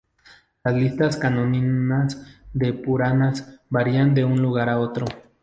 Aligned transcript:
Las 0.63 0.73
listas 0.73 1.15
canónicas 1.15 2.25
de 2.53 2.73
"Puranas" 2.73 3.61
varían 3.69 4.15
de 4.15 4.25
un 4.25 4.41
lugar 4.41 4.67
a 4.67 4.79
otro. 4.79 5.05